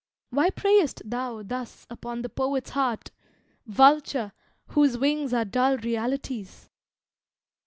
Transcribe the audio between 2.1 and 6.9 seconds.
the poet's heart, Vulture, whose wings are dull realities?